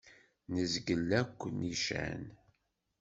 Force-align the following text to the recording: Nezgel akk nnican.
Nezgel 0.53 1.09
akk 1.21 1.39
nnican. 1.53 2.23